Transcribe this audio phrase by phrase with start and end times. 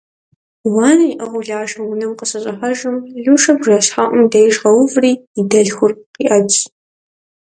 [0.73, 6.59] Уанэр иӏыгъыу Лашэр унэм къыщыщӏыхьэжым, Лушэр бжэщхьэӏум деж къэуври, и дэлъхур къиӏэтщ.